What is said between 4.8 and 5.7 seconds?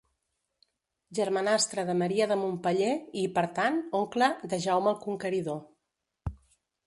el Conqueridor.